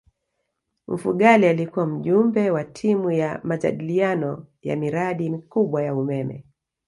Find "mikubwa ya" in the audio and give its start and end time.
5.29-5.95